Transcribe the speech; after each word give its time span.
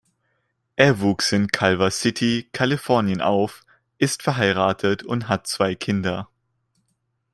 Er 0.77 0.99
wuchs 1.01 1.31
in 1.31 1.49
Culver 1.49 1.91
City, 1.91 2.49
Kalifornien 2.53 3.21
auf, 3.21 3.61
ist 3.99 4.23
verheiratet 4.23 5.03
und 5.03 5.29
hat 5.29 5.45
zwei 5.45 5.75
Kinder. 5.75 6.27